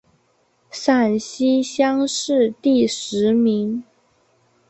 [0.71, 3.83] 陕西乡试第十名。